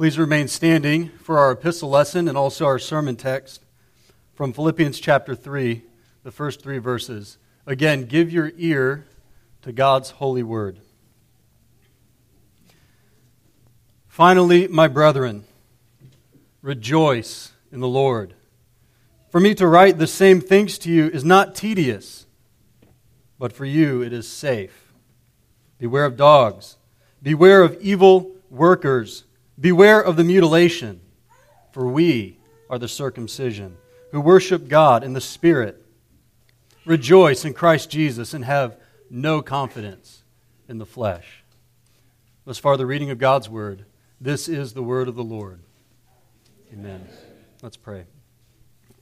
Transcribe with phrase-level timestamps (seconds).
[0.00, 3.66] Please remain standing for our epistle lesson and also our sermon text
[4.32, 5.82] from Philippians chapter 3,
[6.22, 7.36] the first three verses.
[7.66, 9.06] Again, give your ear
[9.60, 10.80] to God's holy word.
[14.08, 15.44] Finally, my brethren,
[16.62, 18.32] rejoice in the Lord.
[19.28, 22.24] For me to write the same things to you is not tedious,
[23.38, 24.94] but for you it is safe.
[25.76, 26.78] Beware of dogs,
[27.22, 29.24] beware of evil workers,
[29.60, 31.00] beware of the mutilation,
[31.72, 33.76] for we are the circumcision,
[34.12, 35.84] who worship God in the Spirit.
[36.86, 38.76] Rejoice in Christ Jesus and have
[39.10, 40.22] no confidence
[40.68, 41.44] in the flesh.
[42.44, 43.84] Thus far, the reading of God's word.
[44.20, 45.60] This is the word of the Lord.
[46.72, 47.06] Amen.
[47.62, 48.04] Let's pray.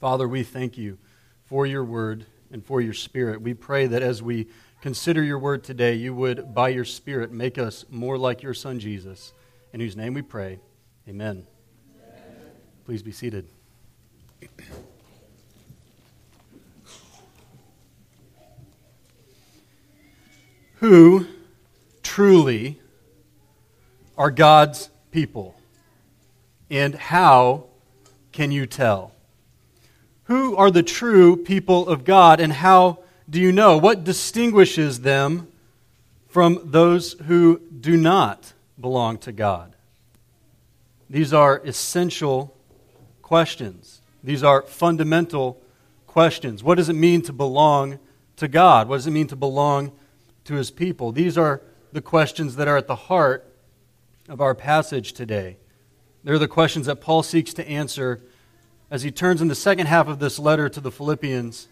[0.01, 0.99] Father, we thank you
[1.45, 3.43] for your word and for your spirit.
[3.43, 4.49] We pray that as we
[4.81, 8.79] consider your word today, you would, by your spirit, make us more like your son
[8.81, 9.33] Jesus,
[9.73, 10.59] in whose name we pray.
[11.09, 11.47] Amen.
[11.97, 12.23] Amen.
[12.85, 13.49] Please be seated.
[20.77, 21.27] Who
[22.03, 22.79] truly
[24.17, 25.57] are God's people?
[26.71, 27.65] And how
[28.33, 29.13] can you tell?
[30.25, 33.77] Who are the true people of God, and how do you know?
[33.77, 35.49] What distinguishes them
[36.29, 39.75] from those who do not belong to God?
[41.11, 42.55] These are essential
[43.23, 44.01] questions.
[44.23, 45.61] These are fundamental
[46.07, 46.63] questions.
[46.63, 47.99] What does it mean to belong
[48.37, 48.89] to God?
[48.89, 49.93] What does it mean to belong
[50.45, 51.13] to His people?
[51.13, 51.63] These are
[51.93, 53.51] the questions that are at the heart
[54.29, 55.57] of our passage today.
[56.25, 58.21] They're the questions that Paul seeks to answer
[58.91, 61.69] as he turns in the second half of this letter to the Philippians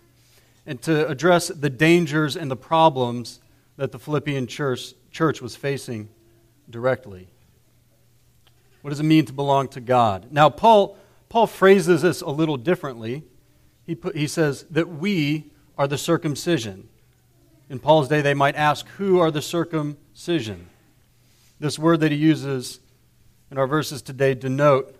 [0.66, 3.40] and to address the dangers and the problems
[3.76, 6.08] that the Philippian church, church was facing
[6.68, 7.28] directly.
[8.82, 10.28] What does it mean to belong to God?
[10.30, 10.96] Now, Paul,
[11.28, 13.24] Paul phrases this a little differently.
[13.84, 16.88] He, put, he says that we are the circumcision.
[17.68, 20.68] In Paul's day, they might ask, Who are the circumcision?
[21.58, 22.80] This word that he uses
[23.50, 24.94] in our verses today denote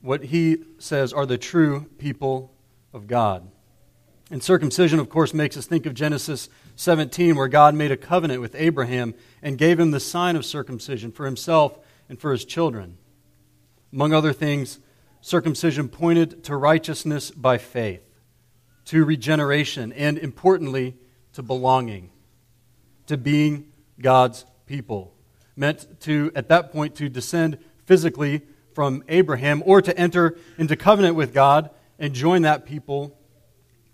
[0.00, 2.52] what he says are the true people
[2.92, 3.48] of God.
[4.30, 6.48] And circumcision, of course, makes us think of Genesis
[6.80, 11.12] 17, where God made a covenant with Abraham and gave him the sign of circumcision
[11.12, 12.96] for himself and for his children.
[13.92, 14.78] Among other things,
[15.20, 18.00] circumcision pointed to righteousness by faith,
[18.86, 20.96] to regeneration, and importantly,
[21.34, 22.12] to belonging,
[23.08, 23.70] to being
[24.00, 25.12] God's people.
[25.56, 28.40] Meant to, at that point, to descend physically
[28.72, 31.68] from Abraham or to enter into covenant with God
[31.98, 33.18] and join that people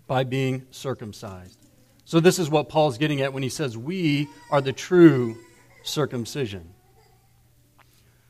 [0.07, 1.66] by being circumcised.
[2.07, 5.35] So, this is what Paul's getting at when he says, We are the true
[5.83, 6.73] circumcision.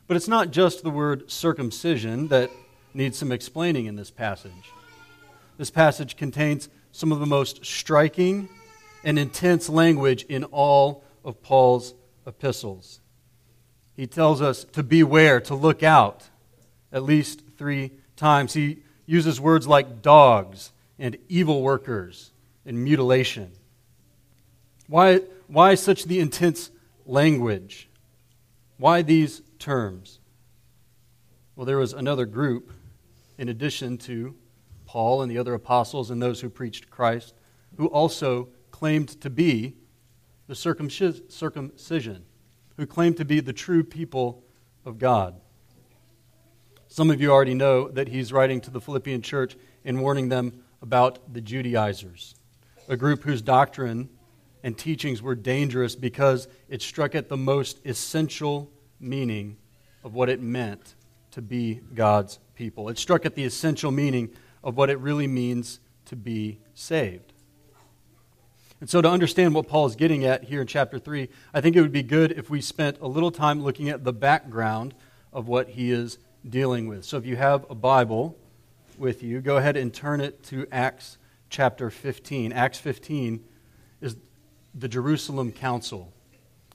[0.08, 2.50] But it's not just the word circumcision that
[2.96, 4.72] needs some explaining in this passage.
[5.60, 8.50] This passage contains some of the most striking
[9.04, 11.94] and intense language in all of Paul's
[12.26, 13.00] epistles.
[13.96, 16.24] He tells us to beware, to look out,
[16.92, 18.56] at least three times.
[18.56, 22.32] He uses words like dogs and evil workers
[22.66, 23.52] and mutilation.
[24.88, 26.72] Why, why such the intense
[27.06, 27.90] language?
[28.78, 30.20] Why these terms?
[31.56, 32.72] Well, there was another group,
[33.38, 34.36] in addition to
[34.86, 37.34] Paul and the other apostles and those who preached Christ,
[37.78, 39.76] who also claimed to be
[40.48, 42.26] the circumcision,
[42.78, 44.44] who claimed to be the true people
[44.86, 45.36] of God.
[46.88, 50.64] Some of you already know that he's writing to the Philippian church and warning them
[50.82, 52.36] about the Judaizers,
[52.88, 54.10] a group whose doctrine
[54.64, 59.58] and teachings were dangerous because it struck at the most essential meaning
[60.04, 60.96] of what it meant
[61.32, 62.90] to be God's people.
[62.90, 64.30] It struck at the essential meaning
[64.64, 67.34] of what it really means to be saved.
[68.80, 71.76] And so, to understand what Paul is getting at here in chapter 3, I think
[71.76, 74.94] it would be good if we spent a little time looking at the background
[75.34, 77.04] of what he is dealing with.
[77.04, 78.38] So if you have a Bible
[78.98, 81.18] with you, go ahead and turn it to Acts
[81.50, 82.54] chapter 15.
[82.54, 83.42] Acts 15 is
[84.74, 86.14] the Jerusalem Council,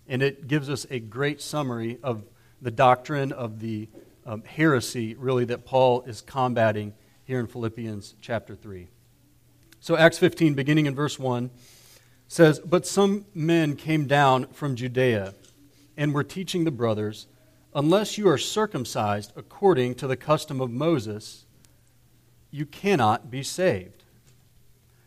[0.08, 2.24] and it gives us a great summary of
[2.60, 3.88] the doctrine of the
[4.24, 6.94] um, heresy, really, that Paul is combating
[7.24, 8.88] here in Philippians chapter 3.
[9.80, 11.50] So, Acts 15, beginning in verse 1,
[12.28, 15.34] says, But some men came down from Judea
[15.96, 17.26] and were teaching the brothers
[17.74, 21.46] unless you are circumcised according to the custom of Moses,
[22.50, 24.01] you cannot be saved.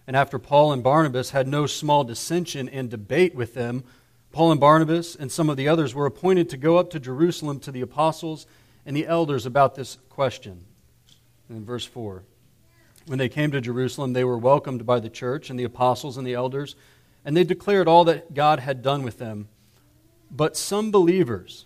[0.07, 3.84] And after Paul and Barnabas had no small dissension and debate with them,
[4.31, 7.60] Paul and Barnabas and some of the others were appointed to go up to Jerusalem
[7.62, 8.46] to the apostles
[8.86, 10.66] and the elders about this question.
[11.50, 12.24] In verse 4.
[13.07, 16.25] When they came to Jerusalem, they were welcomed by the church and the apostles and
[16.25, 16.75] the elders,
[17.24, 19.48] and they declared all that God had done with them.
[20.31, 21.66] But some believers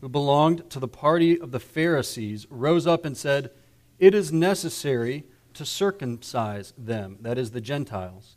[0.00, 3.50] who belonged to the party of the Pharisees rose up and said,
[3.98, 8.36] It is necessary to circumcise them, that is, the Gentiles,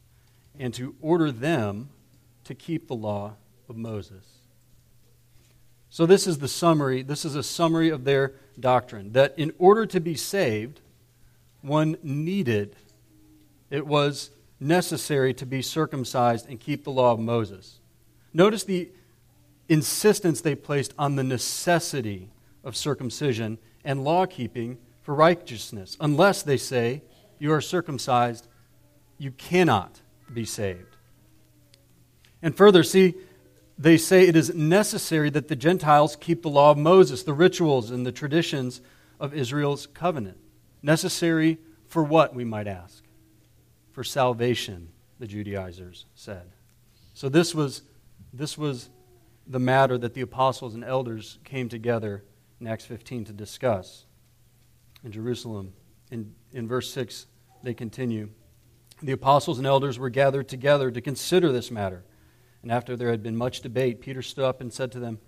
[0.57, 1.89] and to order them
[2.43, 3.35] to keep the law
[3.69, 4.23] of Moses.
[5.89, 7.01] So, this is the summary.
[7.01, 10.81] This is a summary of their doctrine that in order to be saved,
[11.61, 12.75] one needed,
[13.69, 17.79] it was necessary to be circumcised and keep the law of Moses.
[18.33, 18.89] Notice the
[19.69, 22.29] insistence they placed on the necessity
[22.63, 25.95] of circumcision and law keeping for righteousness.
[25.99, 27.01] Unless, they say,
[27.39, 28.47] you are circumcised,
[29.17, 30.01] you cannot
[30.33, 30.95] be saved.
[32.41, 33.15] And further, see,
[33.77, 37.91] they say it is necessary that the Gentiles keep the law of Moses, the rituals
[37.91, 38.81] and the traditions
[39.19, 40.37] of Israel's covenant.
[40.81, 41.57] Necessary
[41.87, 43.03] for what, we might ask?
[43.91, 46.51] For salvation, the Judaizers said.
[47.13, 47.81] So this was,
[48.33, 48.89] this was
[49.47, 52.23] the matter that the apostles and elders came together
[52.59, 54.05] in Acts 15 to discuss
[55.03, 55.73] in Jerusalem.
[56.11, 57.27] In, in verse 6,
[57.63, 58.29] they continue
[59.01, 62.03] The apostles and elders were gathered together to consider this matter.
[62.63, 65.19] And after there had been much debate, Peter stood up and said to them,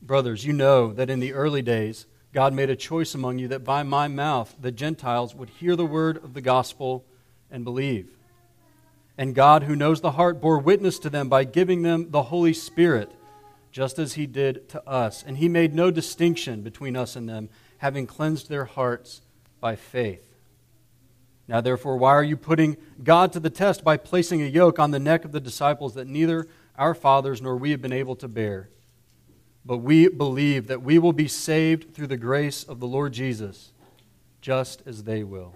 [0.00, 3.64] Brothers, you know that in the early days, God made a choice among you that
[3.64, 7.04] by my mouth the Gentiles would hear the word of the gospel
[7.50, 8.08] and believe.
[9.18, 12.54] And God, who knows the heart, bore witness to them by giving them the Holy
[12.54, 13.12] Spirit,
[13.70, 15.22] just as he did to us.
[15.22, 19.20] And he made no distinction between us and them, having cleansed their hearts
[19.62, 20.26] by faith.
[21.48, 24.90] Now, therefore, why are you putting God to the test by placing a yoke on
[24.90, 28.28] the neck of the disciples that neither our fathers nor we have been able to
[28.28, 28.68] bear?
[29.64, 33.70] But we believe that we will be saved through the grace of the Lord Jesus,
[34.40, 35.54] just as they will.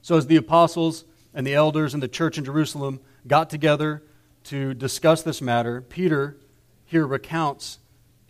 [0.00, 1.04] So, as the apostles
[1.34, 4.04] and the elders and the church in Jerusalem got together
[4.44, 6.36] to discuss this matter, Peter
[6.84, 7.79] here recounts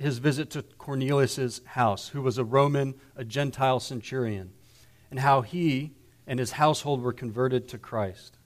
[0.01, 4.51] his visit to Cornelius' house, who was a Roman, a Gentile centurion,
[5.11, 5.93] and how he
[6.27, 8.39] and his household were converted to Christ.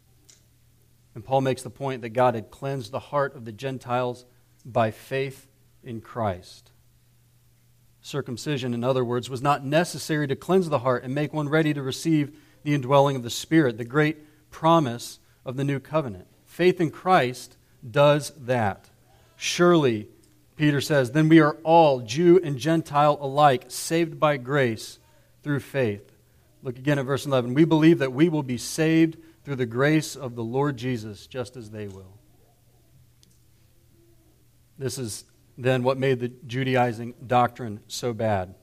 [1.15, 4.25] And Paul makes the point that God had cleansed the heart of the Gentiles
[4.65, 5.47] by faith
[5.85, 6.73] in Christ.
[8.01, 11.73] Circumcision, in other words, was not necessary to cleanse the heart and make one ready
[11.73, 16.27] to receive the indwelling of the Spirit, the great promise of the new covenant.
[16.47, 17.57] Faith in Christ
[17.89, 18.91] does that.
[19.37, 20.09] Surely,
[20.57, 24.99] Peter says, then we are all, Jew and Gentile alike, saved by grace
[25.43, 26.13] through faith.
[26.63, 27.55] Look again at verse 11.
[27.55, 31.57] We believe that we will be saved through the grace of the Lord Jesus, just
[31.57, 32.19] as they will.
[34.79, 35.25] This is
[35.59, 38.55] then what made the Judaizing doctrine so bad.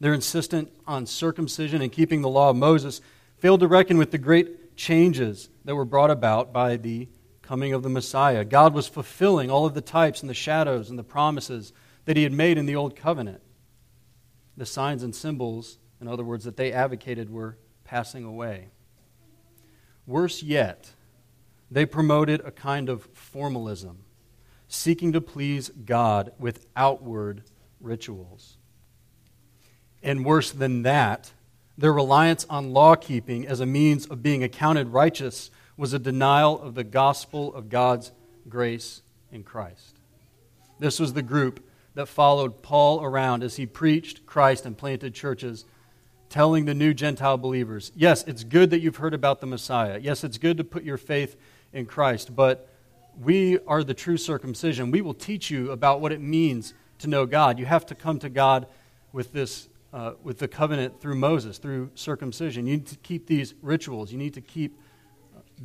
[0.00, 3.00] Their insistence on circumcision and keeping the law of Moses
[3.38, 7.08] failed to reckon with the great changes that were brought about by the
[7.52, 8.46] coming of the Messiah.
[8.46, 11.74] God was fulfilling all of the types and the shadows and the promises
[12.06, 13.42] that He had made in the Old Covenant.
[14.56, 18.70] The signs and symbols, in other words, that they advocated were passing away.
[20.06, 20.92] Worse yet,
[21.70, 23.98] they promoted a kind of formalism
[24.66, 27.42] seeking to please God with outward
[27.82, 28.56] rituals.
[30.02, 31.32] And worse than that,
[31.76, 36.60] their reliance on law keeping as a means of being accounted righteous was a denial
[36.60, 38.12] of the gospel of God's
[38.48, 39.96] grace in Christ.
[40.78, 41.64] This was the group
[41.94, 45.64] that followed Paul around as he preached Christ and planted churches,
[46.28, 49.98] telling the new Gentile believers yes, it's good that you've heard about the Messiah.
[50.00, 51.36] Yes, it's good to put your faith
[51.72, 52.68] in Christ, but
[53.20, 54.90] we are the true circumcision.
[54.90, 57.58] We will teach you about what it means to know God.
[57.58, 58.66] You have to come to God
[59.12, 62.66] with this, uh, with the covenant through Moses, through circumcision.
[62.66, 64.12] You need to keep these rituals.
[64.12, 64.78] You need to keep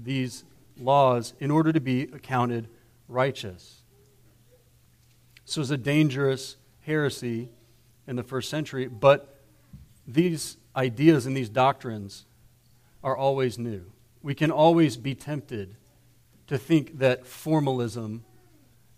[0.04, 0.44] these
[0.80, 2.68] laws in order to be accounted
[3.08, 3.82] righteous.
[5.46, 7.50] This was a dangerous heresy
[8.06, 9.42] in the first century, but
[10.08, 12.25] these ideas and these doctrines
[13.04, 13.92] are always new.
[14.22, 15.75] We can always be tempted
[16.48, 18.24] to think that formalism,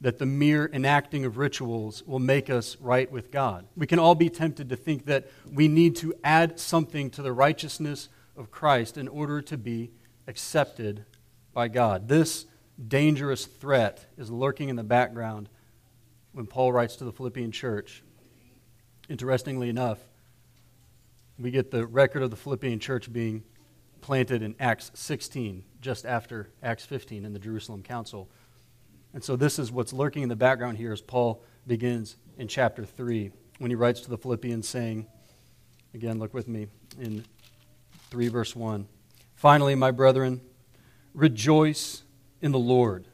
[0.02, 3.68] that the mere enacting of rituals will make us right with God.
[3.76, 7.34] We can all be tempted to think that we need to add something to the
[7.34, 9.92] righteousness of Christ in order to be
[10.30, 11.04] accepted
[11.54, 12.08] by God.
[12.08, 12.46] This
[12.88, 15.50] dangerous threat is lurking in the background
[16.34, 18.04] when Paul writes to the Philippian church.
[19.10, 19.98] Interestingly enough,
[21.40, 23.44] we get the record of the Philippian church being
[24.02, 28.30] planted in Acts 16, just after Acts 15 in the Jerusalem Council.
[29.16, 32.86] And so this is what's lurking in the background here as Paul begins in chapter
[32.86, 33.32] 3.
[33.58, 35.08] when he writes to the Philippians, saying,
[35.96, 36.68] again, look with me
[37.02, 37.26] in
[38.12, 38.88] 3 verse 1.
[39.40, 40.42] Finally, my brethren,
[41.14, 42.04] rejoice
[42.42, 43.08] in the Lord.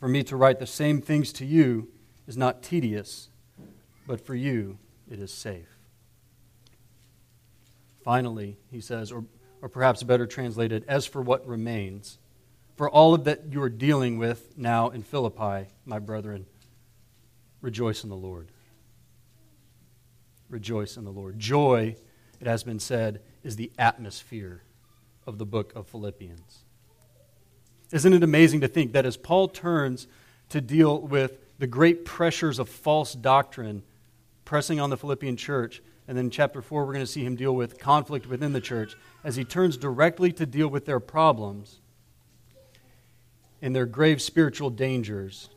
[0.00, 1.86] For me to write the same things to you
[2.26, 3.28] is not tedious,
[4.08, 4.76] but for you
[5.08, 5.68] it is safe.
[8.02, 9.24] Finally, he says, or,
[9.62, 12.18] or perhaps better translated, as for what remains,
[12.74, 16.44] for all of that you are dealing with now in Philippi, my brethren,
[17.60, 18.50] rejoice in the Lord.
[20.48, 21.38] Rejoice in the Lord.
[21.38, 21.94] Joy,
[22.40, 24.64] it has been said, is the atmosphere
[25.30, 26.64] of the book of Philippians.
[27.92, 30.08] Isn't it amazing to think that as Paul turns
[30.48, 33.84] to deal with the great pressures of false doctrine
[34.44, 37.54] pressing on the Philippian church, and then chapter 4, we're going to see him deal
[37.54, 41.80] with conflict within the church, as he turns directly to deal with their problems
[43.62, 45.50] and their grave spiritual dangers,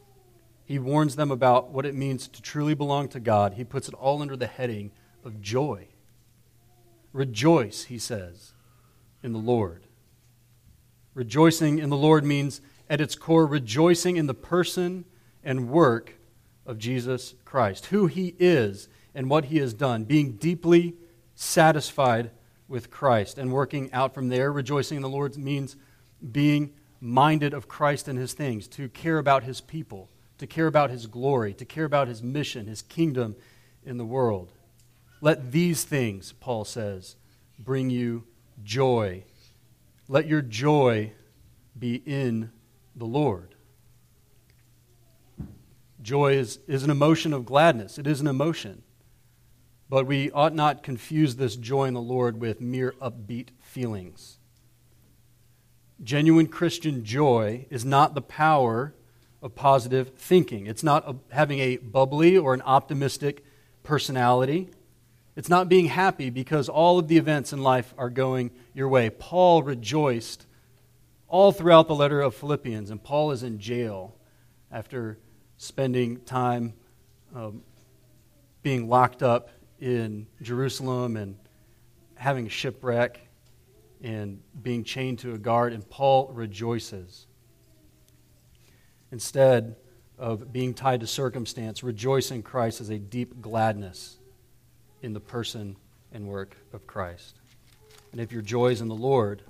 [0.65, 3.55] he warns them about what it means to truly belong to God.
[3.55, 4.91] He puts it all under the heading
[5.23, 5.87] of joy.
[7.11, 8.52] Rejoice, he says,
[9.23, 9.87] in the Lord.
[11.13, 15.05] Rejoicing in the Lord means, at its core, rejoicing in the person
[15.43, 16.15] and work
[16.65, 20.95] of Jesus Christ, who he is and what he has done, being deeply
[21.35, 22.31] satisfied
[22.67, 24.51] with Christ and working out from there.
[24.51, 25.75] Rejoicing in the Lord means
[26.31, 30.89] being minded of Christ and his things, to care about his people, to care about
[30.89, 33.35] his glory, to care about his mission, his kingdom
[33.85, 34.51] in the world.
[35.21, 37.17] Let these things, Paul says,
[37.59, 38.23] bring you
[38.63, 39.23] joy
[40.07, 41.13] let your joy
[41.77, 42.51] be in
[42.95, 43.55] the Lord.
[46.01, 48.83] Joy is, is an emotion of gladness, it is an emotion.
[49.89, 54.39] But we ought not confuse this joy in the Lord with mere upbeat feelings.
[56.03, 58.93] Genuine Christian joy is not the power
[59.41, 60.67] of positive thinking.
[60.67, 63.45] It's not a, having a bubbly or an optimistic
[63.83, 64.69] personality.
[65.35, 69.09] It's not being happy because all of the events in life are going your way.
[69.09, 70.45] Paul rejoiced
[71.27, 74.15] all throughout the letter of Philippians, and Paul is in jail
[74.71, 75.17] after
[75.57, 76.73] spending time
[77.33, 77.63] um,
[78.61, 79.49] being locked up
[79.79, 81.35] in Jerusalem and
[82.15, 83.19] having a shipwreck
[84.03, 87.25] and being chained to a guard, and Paul rejoices.
[89.11, 89.77] Instead
[90.19, 94.19] of being tied to circumstance, rejoice in Christ as a deep gladness
[95.03, 95.75] in the person
[96.11, 97.39] and work of Christ.
[98.11, 99.43] And if your joy is in the Lord,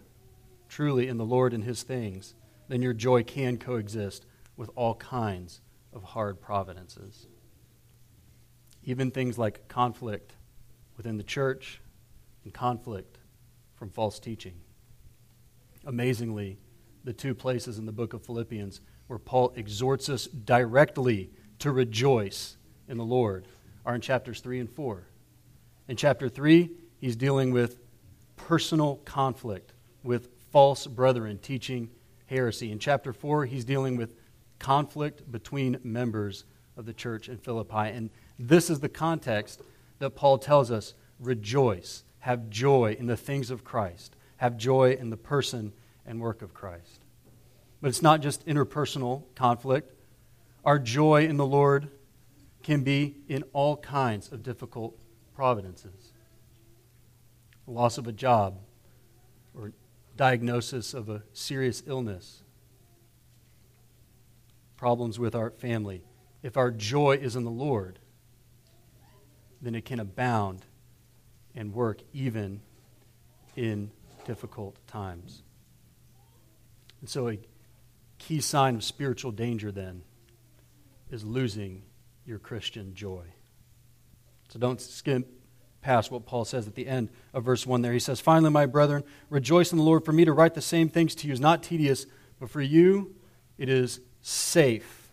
[0.67, 2.33] truly in the Lord and his things,
[2.67, 4.25] then your joy can coexist
[4.57, 5.62] with all kinds
[5.93, 7.27] of hard providences.
[8.83, 10.33] Even things like conflict
[10.98, 11.81] within the church
[12.43, 13.19] and conflict
[13.75, 14.55] from false teaching.
[15.86, 16.57] Amazingly,
[17.03, 21.29] the two places in the book of Philippians where Paul exhorts us directly
[21.60, 22.57] to rejoice
[22.88, 23.48] in the Lord
[23.86, 25.03] are in chapters 3 and 4.
[25.93, 26.71] In chapter 3,
[27.01, 27.77] he's dealing with
[28.35, 31.91] personal conflict with false brethren teaching
[32.25, 32.71] heresy.
[32.71, 34.15] In chapter 4, he's dealing with
[34.57, 36.45] conflict between members
[36.77, 37.75] of the church in Philippi.
[37.95, 38.09] And
[38.39, 39.62] this is the context
[40.00, 45.12] that Paul tells us rejoice, have joy in the things of Christ, have joy in
[45.12, 45.73] the person
[46.07, 47.01] and work of Christ.
[47.81, 49.93] But it's not just interpersonal conflict.
[50.65, 51.88] Our joy in the Lord
[52.63, 54.97] can be in all kinds of difficult
[55.33, 56.13] providences
[57.67, 58.59] loss of a job
[59.55, 59.71] or
[60.15, 62.43] diagnosis of a serious illness,
[64.75, 66.03] problems with our family.
[66.41, 67.99] If our joy is in the Lord,
[69.61, 70.65] then it can abound
[71.55, 72.61] and work even
[73.55, 73.91] in
[74.25, 75.43] difficult times.
[76.99, 77.39] And so, a
[78.17, 80.03] key sign of spiritual danger then
[81.11, 81.83] is losing
[82.25, 83.25] your Christian joy.
[84.53, 85.27] So don't skip
[85.81, 87.91] past what Paul says at the end of verse 1 there.
[87.91, 90.05] He says, Finally, my brethren, rejoice in the Lord.
[90.05, 92.05] For me to write the same things to you is not tedious,
[92.39, 93.15] but for you
[93.57, 95.10] it is safe.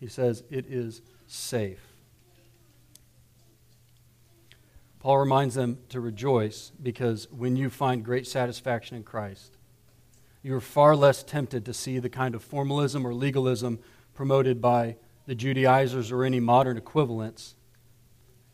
[0.00, 1.78] He says, It is safe.
[4.98, 9.56] Paul reminds them to rejoice because when you find great satisfaction in Christ,
[10.42, 13.78] you're far less tempted to see the kind of formalism or legalism
[14.14, 17.54] promoted by the Judaizers or any modern equivalents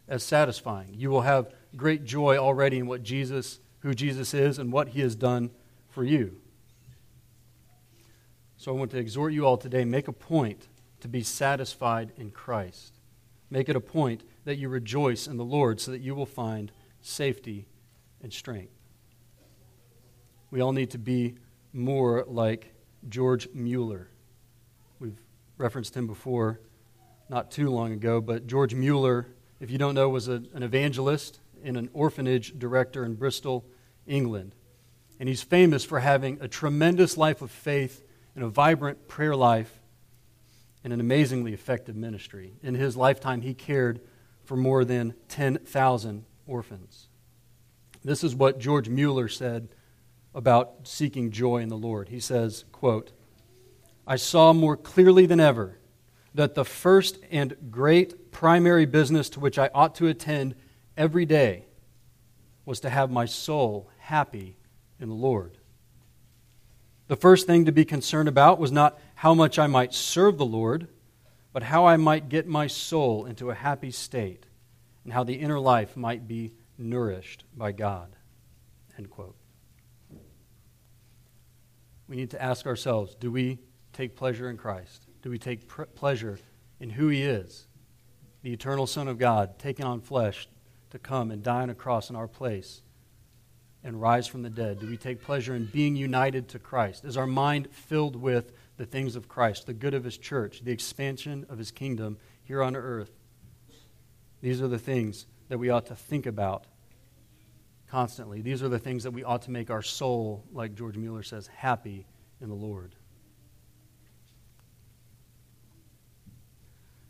[0.09, 0.95] as satisfying.
[0.95, 5.01] You will have great joy already in what Jesus, who Jesus is, and what he
[5.01, 5.51] has done
[5.89, 6.37] for you.
[8.57, 10.69] So I want to exhort you all today make a point
[11.01, 12.95] to be satisfied in Christ.
[13.51, 16.73] Make it a point that you rejoice in the Lord so that you will find
[17.03, 17.67] safety
[18.23, 18.73] and strength.
[20.51, 21.35] We all need to be
[21.73, 22.73] more like
[23.09, 24.09] George Mueller.
[24.99, 25.21] We've
[25.59, 26.61] referenced him before
[27.29, 29.27] not too long ago, but George Mueller,
[29.65, 33.65] if you don't know, was a, an evangelist and an orphanage director in Bristol,
[34.07, 34.55] England.
[35.19, 38.05] And he's famous for having a tremendous life of faith
[38.35, 39.81] and a vibrant prayer life
[40.85, 42.53] and an amazingly effective ministry.
[42.63, 44.03] In his lifetime, he cared
[44.45, 47.09] for more than 10,000 orphans.
[48.05, 49.69] This is what George Mueller said
[50.35, 52.11] about seeking joy in the Lord.
[52.11, 53.13] He says, quote,
[54.07, 55.79] I saw more clearly than ever
[56.35, 60.55] that the first and great primary business to which I ought to attend
[60.99, 61.65] every day
[62.67, 64.59] was to have my soul happy
[65.01, 65.57] in the Lord.
[67.09, 70.45] The first thing to be concerned about was not how much I might serve the
[70.45, 70.89] Lord,
[71.55, 74.45] but how I might get my soul into a happy state
[75.05, 78.15] and how the inner life might be nourished by God.
[78.99, 79.37] End quote.
[82.09, 83.59] We need to ask ourselves do we
[83.95, 85.07] take pleasure in Christ?
[85.23, 86.39] Do we take pr- pleasure
[86.79, 87.69] in who He is,
[88.45, 90.47] the eternal Son of God, taking on flesh
[90.91, 92.83] to come and die on a cross in our place
[93.83, 94.79] and rise from the dead?
[94.81, 97.07] Do we take pleasure in being united to Christ?
[97.07, 100.73] Is our mind filled with the things of Christ, the good of His church, the
[100.73, 103.13] expansion of His kingdom here on earth?
[104.43, 106.67] These are the things that we ought to think about
[107.89, 108.43] constantly.
[108.43, 111.47] These are the things that we ought to make our soul, like George Mueller says,
[111.47, 112.05] happy
[112.43, 112.95] in the Lord.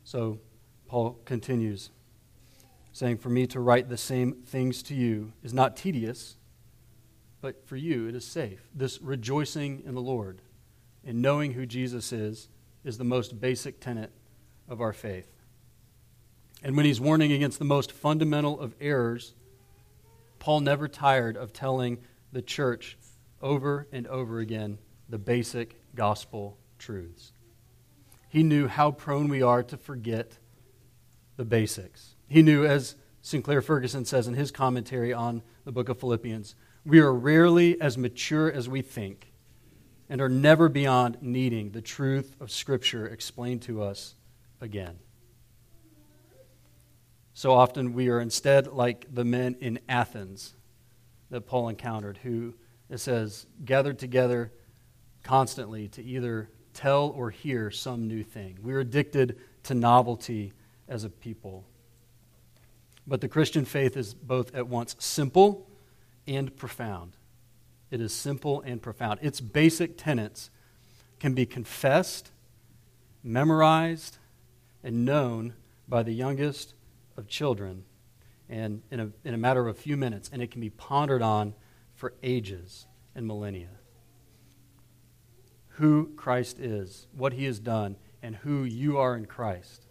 [0.04, 0.38] So
[0.86, 1.90] Paul continues,
[2.92, 6.36] saying, For me to write the same things to you is not tedious,
[7.40, 8.68] but for you it is safe.
[8.74, 10.40] This rejoicing in the Lord
[11.04, 12.48] and knowing who Jesus is
[12.84, 14.12] is the most basic tenet
[14.68, 15.28] of our faith.
[16.62, 19.34] And when he's warning against the most fundamental of errors,
[20.38, 21.98] Paul never tired of telling
[22.32, 22.96] the church
[23.42, 27.32] over and over again the basic gospel truths.
[28.28, 30.38] He knew how prone we are to forget
[31.36, 32.14] the basics.
[32.28, 37.00] He knew, as Sinclair Ferguson says in his commentary on the book of Philippians, we
[37.00, 39.32] are rarely as mature as we think
[40.08, 44.14] and are never beyond needing the truth of Scripture explained to us
[44.60, 44.98] again.
[47.32, 50.54] So often we are instead like the men in Athens
[51.30, 52.54] that Paul encountered, who,
[52.88, 54.52] it says, gathered together
[55.22, 58.58] constantly to either tell or hear some new thing.
[58.62, 60.52] We're addicted to novelty
[60.88, 61.64] as a people.
[63.06, 65.68] But the Christian faith is both at once simple
[66.26, 67.16] and profound.
[67.90, 69.20] It is simple and profound.
[69.22, 70.50] Its basic tenets
[71.20, 72.30] can be confessed,
[73.22, 74.18] memorized,
[74.82, 75.54] and known
[75.86, 76.74] by the youngest
[77.16, 77.84] of children
[78.48, 81.22] and in a, in a matter of a few minutes, and it can be pondered
[81.22, 81.54] on
[81.94, 83.70] for ages and millennia.
[85.76, 89.83] Who Christ is, what he has done, and who you are in Christ.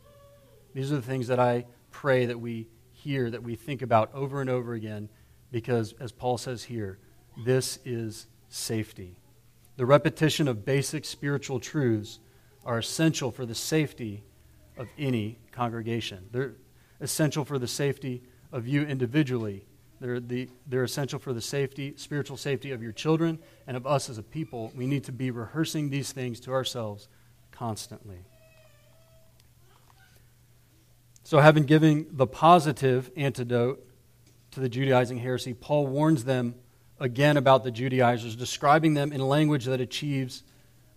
[0.74, 4.42] These are the things that I pray that we hear, that we think about over
[4.42, 5.10] and over again,
[5.52, 7.00] because, as Paul says here,
[7.46, 9.18] this is safety.
[9.78, 12.20] The repetition of basic spiritual truths
[12.66, 14.24] are essential for the safety
[14.78, 16.28] of any congregation.
[16.32, 16.54] They're,
[17.04, 19.66] essential for the safety of you individually.
[20.00, 24.10] They're, the, they're essential for the safety, spiritual safety of your children and of us
[24.10, 24.72] as a people.
[24.76, 27.10] We need to be rehearsing these things to ourselves
[27.52, 28.26] constantly.
[31.24, 33.88] So, having given the positive antidote
[34.52, 36.56] to the Judaizing heresy, Paul warns them
[37.00, 40.44] again about the Judaizers, describing them in language that achieves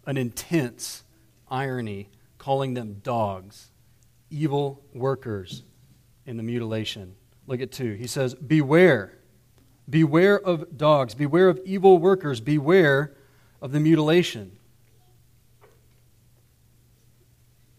[0.04, 1.04] an intense
[1.48, 2.08] irony,
[2.38, 3.70] calling them dogs,
[4.30, 5.62] evil workers,
[6.26, 7.14] in the mutilation.
[7.46, 7.92] Look at 2.
[7.94, 9.12] He says, Beware.
[9.88, 11.14] Beware of dogs.
[11.14, 12.40] Beware of evil workers.
[12.40, 13.14] Beware
[13.62, 14.55] of the mutilation.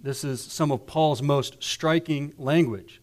[0.07, 3.01] This is some of Paul's most striking language.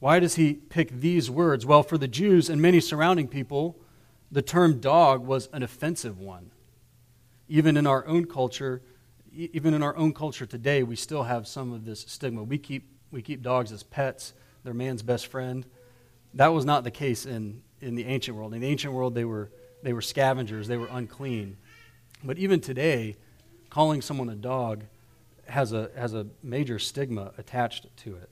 [0.00, 1.64] Why does he pick these words?
[1.64, 3.78] Well, for the Jews and many surrounding people,
[4.30, 6.50] the term dog was an offensive one.
[7.48, 8.82] Even in our own culture,
[9.32, 12.42] even in our own culture today, we still have some of this stigma.
[12.42, 15.64] We keep, we keep dogs as pets they're man's best friend.
[16.34, 18.52] That was not the case in, in the ancient world.
[18.52, 19.50] In the ancient world, they were,
[19.82, 21.56] they were scavengers, they were unclean.
[22.22, 23.16] But even today,
[23.70, 24.84] calling someone a dog
[25.46, 28.30] has a, has a major stigma attached to it.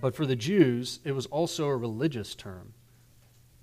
[0.00, 2.72] But for the Jews, it was also a religious term.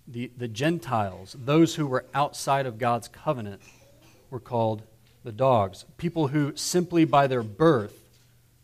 [0.07, 3.61] The, the Gentiles, those who were outside of God's covenant,
[4.29, 4.83] were called
[5.23, 5.85] the dogs.
[5.97, 7.99] People who simply by their birth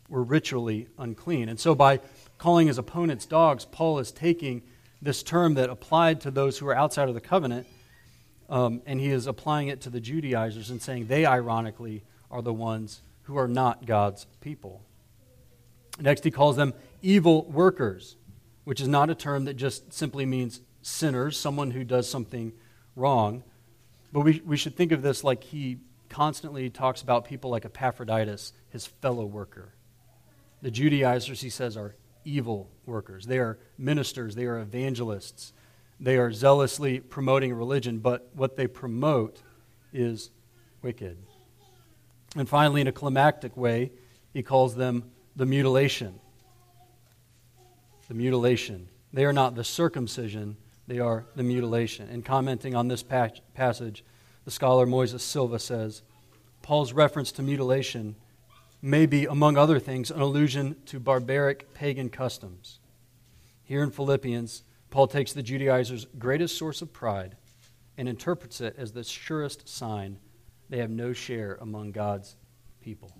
[0.08, 1.48] were ritually unclean.
[1.48, 2.00] And so by
[2.38, 4.62] calling his opponents dogs, Paul is taking
[5.00, 7.66] this term that applied to those who were outside of the covenant,
[8.48, 12.52] um, and he is applying it to the Judaizers and saying they, ironically, are the
[12.52, 13.00] ones
[13.32, 14.82] who are not God's people.
[15.98, 18.16] Next, he calls them evil workers,
[18.64, 22.52] which is not a term that just simply means sinners, someone who does something
[22.94, 23.42] wrong.
[24.12, 28.52] But we, we should think of this like he constantly talks about people like Epaphroditus,
[28.68, 29.74] his fellow worker.
[30.60, 33.26] The Judaizers, he says, are evil workers.
[33.26, 35.52] They are ministers, they are evangelists,
[35.98, 39.40] they are zealously promoting religion, but what they promote
[39.92, 40.30] is
[40.82, 41.16] wicked.
[42.34, 43.92] And finally, in a climactic way,
[44.32, 46.18] he calls them the mutilation.
[48.08, 48.88] The mutilation.
[49.12, 52.08] They are not the circumcision, they are the mutilation.
[52.08, 54.04] And commenting on this passage,
[54.44, 56.02] the scholar Moises Silva says
[56.62, 58.16] Paul's reference to mutilation
[58.80, 62.80] may be, among other things, an allusion to barbaric pagan customs.
[63.62, 67.36] Here in Philippians, Paul takes the Judaizers' greatest source of pride
[67.96, 70.18] and interprets it as the surest sign
[70.72, 72.34] they have no share among God's
[72.80, 73.14] people.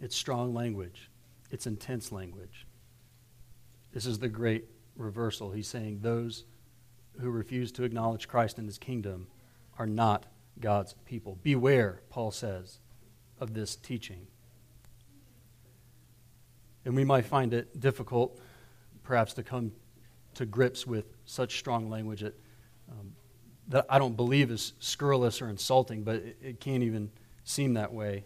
[0.00, 1.10] It's strong language,
[1.50, 2.66] it's intense language.
[3.92, 4.64] This is the great
[4.96, 5.50] reversal.
[5.50, 6.46] He's saying those
[7.20, 9.26] who refuse to acknowledge Christ and his kingdom
[9.78, 10.24] are not
[10.58, 11.38] God's people.
[11.42, 12.78] Beware, Paul says,
[13.38, 14.26] of this teaching.
[16.86, 18.40] And we might find it difficult,
[19.02, 19.72] perhaps, to come
[20.32, 23.12] to grips with such strong language um,
[23.70, 27.10] that I don't believe is scurrilous or insulting, but it, it can't even
[27.44, 28.24] seem that way.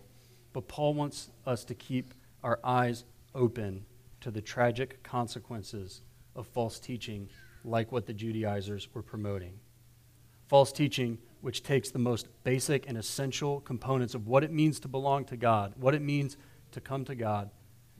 [0.52, 3.04] But Paul wants us to keep our eyes
[3.34, 3.84] open
[4.20, 6.00] to the tragic consequences
[6.34, 7.28] of false teaching,
[7.64, 9.60] like what the Judaizers were promoting.
[10.48, 14.88] False teaching which takes the most basic and essential components of what it means to
[14.88, 16.38] belong to God, what it means
[16.72, 17.50] to come to God,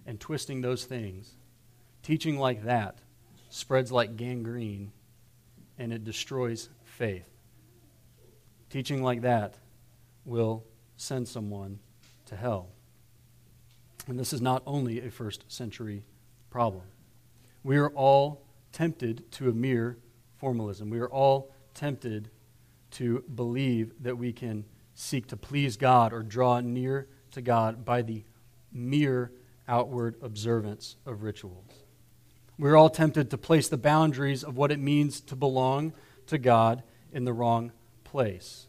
[0.06, 1.36] and twisting those things.
[2.02, 3.00] Teaching like that
[3.50, 4.92] spreads like gangrene
[5.78, 7.33] and it destroys faith.
[8.74, 9.54] Teaching like that
[10.24, 10.64] will
[10.96, 11.78] send someone
[12.26, 12.70] to hell.
[14.08, 16.02] And this is not only a first century
[16.50, 16.82] problem.
[17.62, 19.98] We are all tempted to a mere
[20.38, 20.90] formalism.
[20.90, 22.30] We are all tempted
[22.90, 24.64] to believe that we can
[24.96, 28.24] seek to please God or draw near to God by the
[28.72, 29.30] mere
[29.68, 31.70] outward observance of rituals.
[32.58, 35.92] We're all tempted to place the boundaries of what it means to belong
[36.26, 36.82] to God
[37.12, 37.70] in the wrong
[38.14, 38.68] place.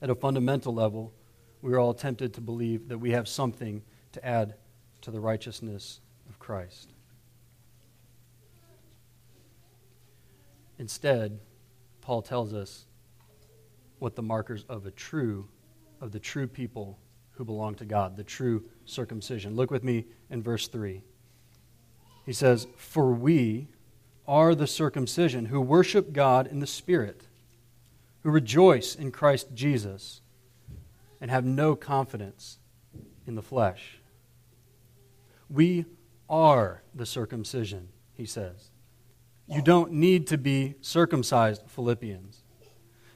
[0.00, 1.12] At a fundamental level,
[1.60, 4.54] we're all tempted to believe that we have something to add
[5.02, 6.94] to the righteousness of Christ.
[10.78, 11.38] Instead,
[12.00, 12.86] Paul tells us
[13.98, 15.46] what the markers of a true,
[16.00, 16.98] of the true people
[17.32, 19.56] who belong to God, the true circumcision.
[19.56, 21.02] Look with me in verse 3.
[22.24, 23.68] He says, For we
[24.26, 27.26] are the circumcision who worship God in the Spirit,
[28.24, 30.22] who rejoice in Christ Jesus,
[31.20, 32.58] and have no confidence
[33.26, 34.00] in the flesh.
[35.48, 35.84] We
[36.28, 38.70] are the circumcision, he says.
[39.46, 42.42] You don't need to be circumcised, Philippians.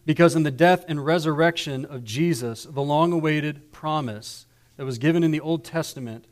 [0.05, 5.25] Because in the death and resurrection of Jesus, the long awaited promise that was given
[5.25, 6.27] in the Old Testament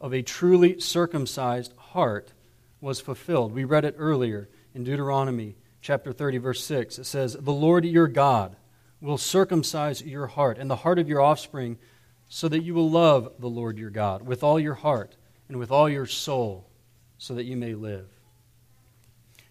[0.00, 2.32] of a truly circumcised heart
[2.80, 3.52] was fulfilled.
[3.52, 6.98] We read it earlier in Deuteronomy chapter 30, verse 6.
[6.98, 8.56] It says, The Lord your God
[9.00, 11.78] will circumcise your heart and the heart of your offspring
[12.28, 15.16] so that you will love the Lord your God with all your heart
[15.48, 16.66] and with all your soul
[17.18, 18.06] so that you may live.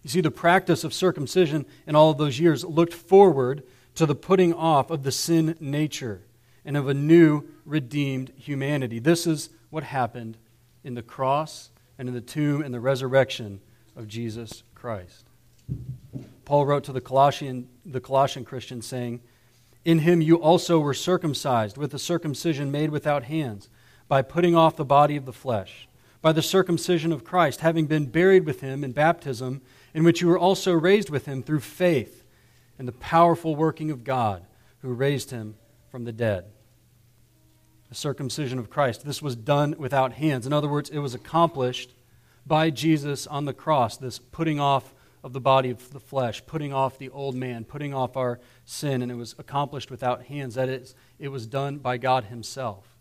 [0.02, 3.62] You see, the practice of circumcision in all of those years looked forward
[3.96, 6.22] to the putting off of the sin nature
[6.64, 8.98] and of a new redeemed humanity.
[8.98, 10.38] This is what happened
[10.82, 13.60] in the cross and in the tomb and the resurrection
[13.94, 15.29] of Jesus Christ.
[16.44, 19.20] Paul wrote to the Colossian, the Colossian Christians, saying,
[19.84, 23.68] In him you also were circumcised with a circumcision made without hands,
[24.08, 25.88] by putting off the body of the flesh,
[26.20, 29.62] by the circumcision of Christ, having been buried with him in baptism
[29.94, 32.24] in which you were also raised with him through faith
[32.78, 34.44] in the powerful working of God
[34.82, 35.54] who raised him
[35.90, 36.46] from the dead.
[37.88, 39.04] The circumcision of Christ.
[39.04, 40.46] This was done without hands.
[40.46, 41.94] In other words, it was accomplished
[42.46, 46.72] by Jesus on the cross, this putting off of the body of the flesh, putting
[46.72, 50.54] off the old man, putting off our sin, and it was accomplished without hands.
[50.54, 52.96] That is, it was done by God Himself.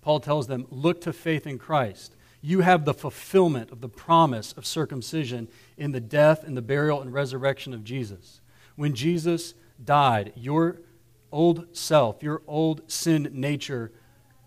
[0.00, 4.52] Paul tells them, Look to faith in Christ you have the fulfillment of the promise
[4.52, 8.40] of circumcision in the death and the burial and resurrection of Jesus.
[8.76, 10.80] When Jesus died, your
[11.30, 13.92] old self, your old sin nature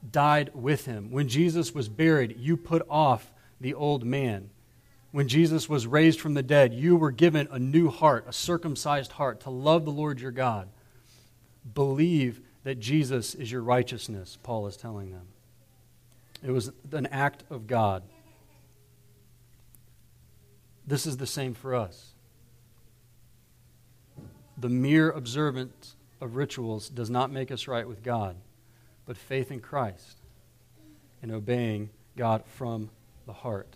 [0.09, 1.11] died with him.
[1.11, 3.31] When Jesus was buried, you put off
[3.61, 4.49] the old man.
[5.13, 9.11] When Jesus was raised from the dead, you were given a new heart, a circumcised
[9.11, 10.69] heart, to love the Lord your God.
[11.75, 15.27] Believe that Jesus is your righteousness, Paul is telling them.
[16.43, 18.01] It was an act of God.
[20.87, 22.13] This is the same for us.
[24.57, 28.35] The mere observance of rituals does not make us right with God,
[29.05, 30.17] but faith in Christ
[31.21, 32.89] and obeying God from
[33.27, 33.75] the heart.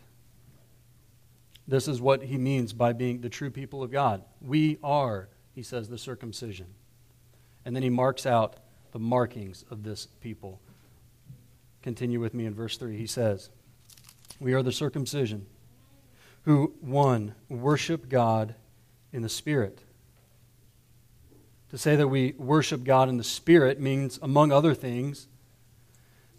[1.67, 4.23] This is what he means by being the true people of God.
[4.41, 6.67] We are, he says, the circumcision.
[7.65, 8.57] And then he marks out
[8.91, 10.61] the markings of this people.
[11.81, 12.97] Continue with me in verse 3.
[12.97, 13.49] He says,
[14.39, 15.45] We are the circumcision
[16.43, 18.55] who, one, worship God
[19.11, 19.81] in the Spirit.
[21.71, 25.27] To say that we worship God in the Spirit means, among other things,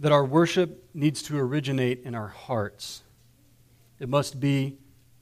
[0.01, 3.03] that our worship needs to originate in our hearts.
[3.99, 4.79] It must be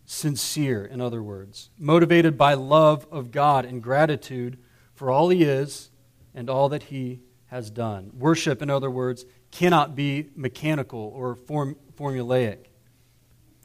[0.07, 4.59] sincere, in other words, motivated by love of God and gratitude
[4.95, 5.91] for all He is
[6.35, 8.11] and all that He has done.
[8.15, 12.67] Worship, in other words, cannot be mechanical or form, formulaic.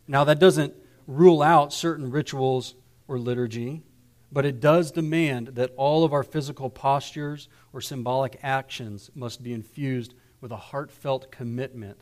[0.07, 0.73] Now, that doesn't
[1.07, 2.75] rule out certain rituals
[3.07, 3.83] or liturgy,
[4.31, 9.53] but it does demand that all of our physical postures or symbolic actions must be
[9.53, 11.99] infused with a heartfelt commitment,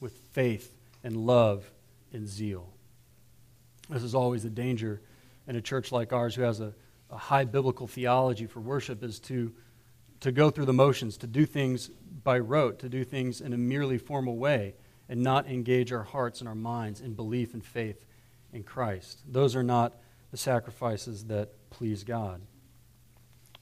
[0.00, 1.70] with faith and love
[2.12, 2.75] and zeal.
[3.88, 5.00] This is always a danger
[5.46, 6.74] in a church like ours who has a,
[7.10, 9.52] a high biblical theology for worship is to,
[10.20, 11.88] to go through the motions, to do things
[12.24, 14.74] by rote, to do things in a merely formal way,
[15.08, 18.04] and not engage our hearts and our minds in belief and faith
[18.52, 19.20] in Christ.
[19.28, 19.94] Those are not
[20.32, 22.40] the sacrifices that please God.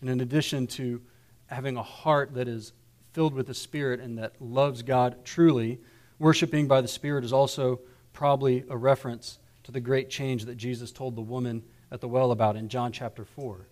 [0.01, 1.03] And in addition to
[1.47, 2.73] having a heart that is
[3.13, 5.81] filled with the Spirit and that loves God truly,
[6.19, 7.81] worshiping by the Spirit is also
[8.13, 12.31] probably a reference to the great change that Jesus told the woman at the well
[12.31, 13.67] about in John chapter 4.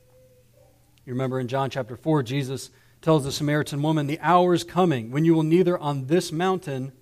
[1.05, 5.11] You remember in John chapter 4, Jesus tells the Samaritan woman, The hour is coming
[5.11, 6.92] when you will neither on this mountain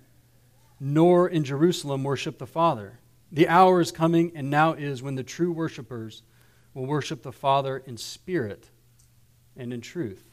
[0.79, 2.99] nor in Jerusalem worship the Father.
[3.31, 6.23] The hour is coming and now is when the true worshipers
[6.73, 8.69] will worship the Father in spirit
[9.55, 10.23] and in truth.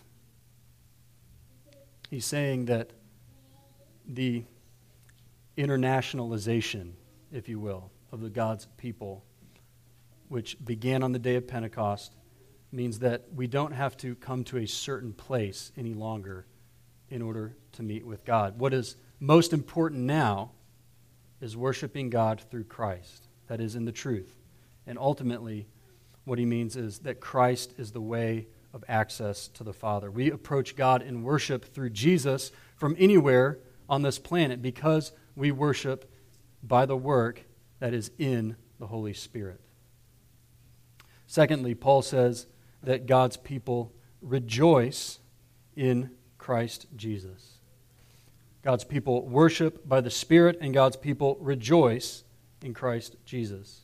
[2.10, 2.90] He's saying that
[4.06, 4.44] the
[5.58, 6.92] internationalization,
[7.30, 9.24] if you will, of the God's people,
[10.28, 12.14] which began on the day of Pentecost,
[12.70, 16.46] means that we don't have to come to a certain place any longer
[17.08, 18.58] in order to meet with God.
[18.58, 20.52] What is most important now
[21.40, 24.34] is worshiping God through Christ, that is, in the truth.
[24.86, 25.66] And ultimately,
[26.24, 30.10] what he means is that Christ is the way of access to the Father.
[30.10, 36.10] We approach God in worship through Jesus from anywhere on this planet because we worship
[36.62, 37.44] by the work
[37.80, 39.60] that is in the Holy Spirit.
[41.26, 42.46] Secondly, Paul says
[42.82, 45.20] that God's people rejoice
[45.76, 47.58] in Christ Jesus.
[48.62, 52.24] God's people worship by the Spirit, and God's people rejoice
[52.62, 53.82] in Christ Jesus.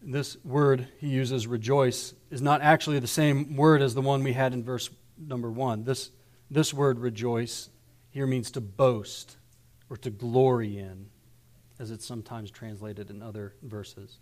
[0.00, 4.34] This word he uses, rejoice, is not actually the same word as the one we
[4.34, 5.84] had in verse number one.
[5.84, 6.10] This,
[6.50, 7.70] this word, rejoice,
[8.10, 9.36] here means to boast
[9.88, 11.06] or to glory in,
[11.78, 14.18] as it's sometimes translated in other verses.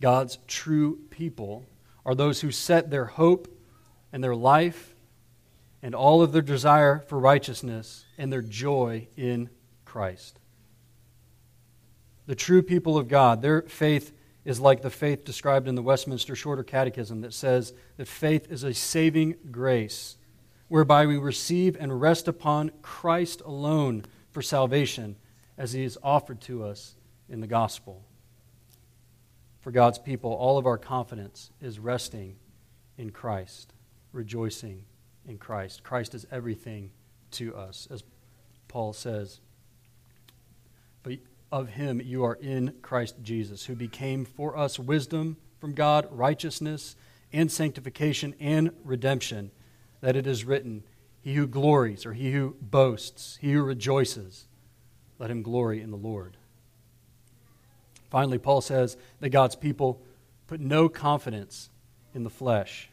[0.00, 1.64] God's true people
[2.04, 3.48] are those who set their hope
[4.12, 4.94] and their life
[5.82, 9.50] and all of their desire for righteousness and their joy in
[9.84, 10.38] Christ.
[12.26, 14.12] The true people of God, their faith
[14.44, 18.64] is like the faith described in the Westminster Shorter Catechism that says that faith is
[18.64, 20.16] a saving grace
[20.68, 25.16] whereby we receive and rest upon Christ alone for salvation
[25.62, 26.96] as he is offered to us
[27.28, 28.02] in the gospel.
[29.60, 32.34] For God's people, all of our confidence is resting
[32.98, 33.72] in Christ,
[34.12, 34.82] rejoicing
[35.24, 35.84] in Christ.
[35.84, 36.90] Christ is everything
[37.32, 38.02] to us, as
[38.66, 39.38] Paul says.
[41.04, 41.18] But
[41.52, 46.96] of him you are in Christ Jesus, who became for us wisdom from God, righteousness,
[47.32, 49.52] and sanctification and redemption,
[50.00, 50.82] that it is written,
[51.20, 54.48] He who glories, or he who boasts, he who rejoices,
[55.18, 56.36] let him glory in the Lord.
[58.10, 60.02] Finally, Paul says that God's people
[60.46, 61.70] put no confidence
[62.14, 62.90] in the flesh.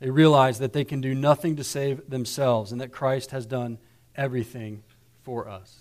[0.00, 3.78] They realize that they can do nothing to save themselves and that Christ has done
[4.14, 4.82] everything
[5.22, 5.78] for us.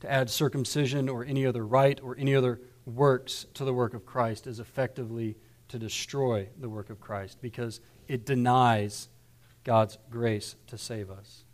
[0.00, 4.04] To add circumcision or any other rite or any other works to the work of
[4.04, 5.36] Christ is effectively
[5.68, 9.08] to destroy the work of Christ because it denies
[9.62, 11.44] God's grace to save us.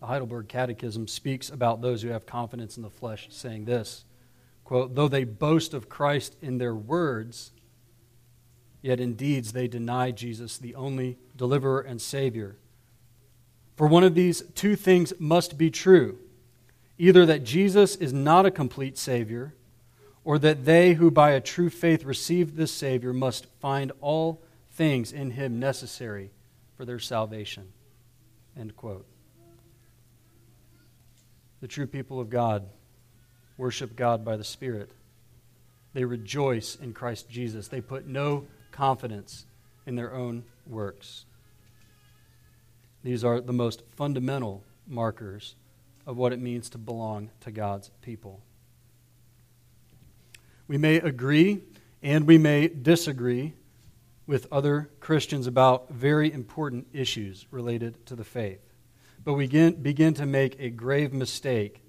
[0.00, 4.04] The Heidelberg Catechism speaks about those who have confidence in the flesh, saying this
[4.64, 7.52] quote, Though they boast of Christ in their words,
[8.82, 12.56] yet in deeds they deny Jesus, the only deliverer and Savior.
[13.76, 16.18] For one of these two things must be true
[16.98, 19.54] either that Jesus is not a complete Savior,
[20.24, 25.12] or that they who by a true faith receive this Savior must find all things
[25.12, 26.30] in him necessary
[26.76, 27.72] for their salvation.
[28.58, 29.06] End quote.
[31.60, 32.68] The true people of God
[33.56, 34.90] worship God by the Spirit.
[35.92, 37.68] They rejoice in Christ Jesus.
[37.68, 39.46] They put no confidence
[39.86, 41.24] in their own works.
[43.02, 45.56] These are the most fundamental markers
[46.06, 48.40] of what it means to belong to God's people.
[50.68, 51.62] We may agree
[52.02, 53.54] and we may disagree
[54.26, 58.67] with other Christians about very important issues related to the faith.
[59.28, 61.82] But we begin, to make a grave mistake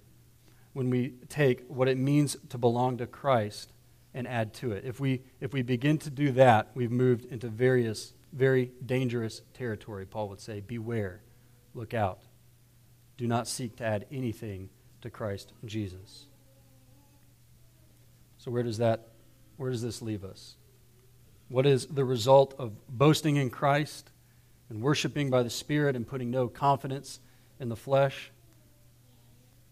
[0.74, 3.72] when we take what it means to belong to Christ
[4.14, 4.84] and add to it.
[4.84, 10.06] If we, if we begin to do that, we've moved into various, very dangerous territory,
[10.06, 10.60] Paul would say.
[10.60, 11.22] Beware,
[11.74, 12.20] look out.
[13.16, 16.26] Do not seek to add anything to Christ Jesus.
[18.38, 19.08] So where does that
[19.56, 20.58] where does this leave us?
[21.48, 24.12] What is the result of boasting in Christ
[24.68, 27.22] and worshiping by the Spirit and putting no confidence
[27.60, 28.32] in the flesh?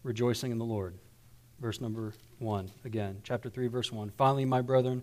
[0.03, 0.97] Rejoicing in the Lord.
[1.59, 4.11] Verse number 1 again, chapter 3 verse 1.
[4.17, 5.01] Finally, my brethren,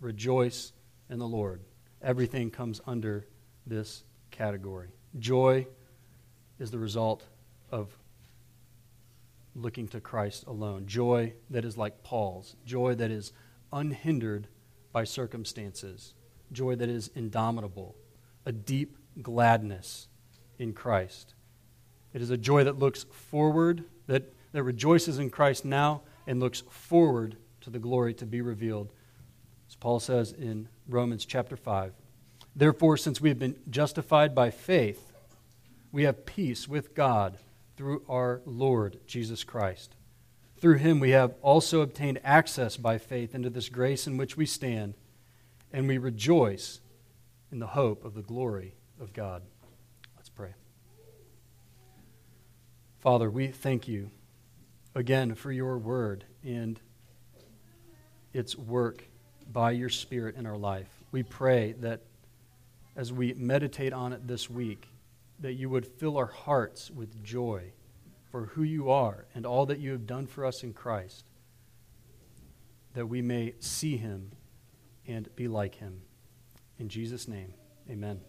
[0.00, 0.72] rejoice
[1.10, 1.60] in the Lord.
[2.02, 3.26] Everything comes under
[3.66, 4.88] this category.
[5.18, 5.66] Joy
[6.58, 7.24] is the result
[7.70, 7.96] of
[9.54, 10.86] looking to Christ alone.
[10.86, 13.32] Joy that is like Paul's, joy that is
[13.72, 14.48] unhindered
[14.92, 16.14] by circumstances,
[16.52, 17.96] joy that is indomitable,
[18.44, 20.08] a deep gladness
[20.58, 21.34] in Christ.
[22.16, 26.62] It is a joy that looks forward, that, that rejoices in Christ now and looks
[26.70, 28.90] forward to the glory to be revealed.
[29.68, 31.92] As Paul says in Romans chapter 5
[32.56, 35.12] Therefore, since we have been justified by faith,
[35.92, 37.36] we have peace with God
[37.76, 39.94] through our Lord Jesus Christ.
[40.56, 44.46] Through him we have also obtained access by faith into this grace in which we
[44.46, 44.94] stand,
[45.70, 46.80] and we rejoice
[47.52, 49.42] in the hope of the glory of God.
[50.16, 50.54] Let's pray.
[53.06, 54.10] Father, we thank you
[54.92, 56.80] again for your word and
[58.32, 59.04] its work
[59.52, 60.88] by your Spirit in our life.
[61.12, 62.00] We pray that
[62.96, 64.88] as we meditate on it this week,
[65.38, 67.70] that you would fill our hearts with joy
[68.32, 71.30] for who you are and all that you have done for us in Christ,
[72.94, 74.32] that we may see him
[75.06, 76.00] and be like him.
[76.80, 77.54] In Jesus' name,
[77.88, 78.26] amen.